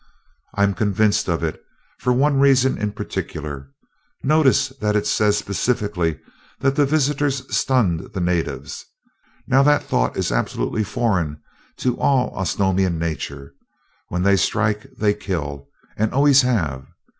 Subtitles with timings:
[0.55, 1.61] "I'm convinced of it,
[1.99, 3.69] for one reason in particular.
[4.23, 6.19] Notice that it says specifically
[6.59, 8.83] that the visitors stunned the natives.
[9.45, 11.39] Now that thought is absolutely foreign
[11.77, 13.53] to all Osnomian nature
[14.07, 16.87] when they strike they kill, and always have.